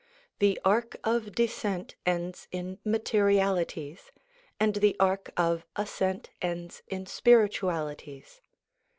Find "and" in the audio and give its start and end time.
4.59-4.77